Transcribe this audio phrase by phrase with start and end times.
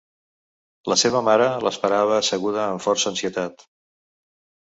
[0.91, 3.65] La seva mare l'esperava asseguda amb força ansietat.